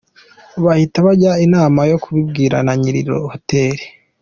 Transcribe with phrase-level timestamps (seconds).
[0.63, 3.77] Bahita bajya inama yo kubibwira ba Nyirihotel.